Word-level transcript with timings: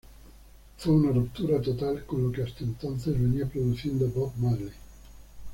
Fue 0.79 0.93
una 0.93 1.11
ruptura 1.11 1.61
total 1.61 2.05
con 2.07 2.23
lo 2.23 2.31
que 2.31 2.41
hasta 2.41 2.63
entonces 2.63 3.13
venía 3.21 3.45
produciendo 3.47 4.07
Bob 4.07 4.31
Marley. 4.37 4.73